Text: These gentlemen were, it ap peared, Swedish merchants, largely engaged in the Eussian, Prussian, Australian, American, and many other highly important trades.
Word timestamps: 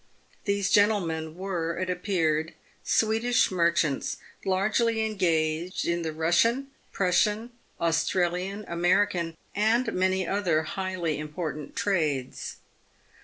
These 0.45 0.71
gentlemen 0.71 1.35
were, 1.35 1.77
it 1.77 1.87
ap 1.87 2.01
peared, 2.01 2.55
Swedish 2.83 3.51
merchants, 3.51 4.17
largely 4.43 5.05
engaged 5.05 5.85
in 5.87 6.01
the 6.01 6.09
Eussian, 6.11 6.69
Prussian, 6.91 7.51
Australian, 7.79 8.65
American, 8.67 9.37
and 9.53 9.93
many 9.93 10.27
other 10.27 10.63
highly 10.63 11.19
important 11.19 11.75
trades. 11.75 12.55